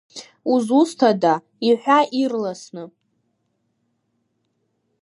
[0.53, 1.33] Узусҭада,
[1.67, 2.83] иҳәа ирласны?